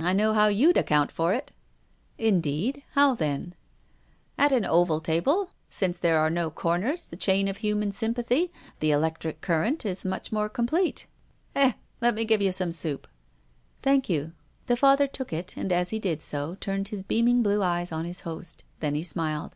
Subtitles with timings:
[0.00, 1.52] I know how you'd account for it."
[2.18, 2.82] Indeed.
[2.94, 3.54] How then?"
[3.98, 4.66] <( PROFESSOR GUILDEA.
[4.66, 8.50] 273" At an oval tabic, since there are no corners, the chain of human sympathy—
[8.80, 11.06] the electric cur rent, is much more complete.
[11.54, 11.74] Eh!
[12.00, 13.06] Let me give you some soup.""
[13.84, 14.32] Thank you."
[14.66, 18.06] The Father took it, and, as he did so, turned his beaming blue eyes on
[18.06, 18.64] his host.
[18.80, 19.54] Then he smiled.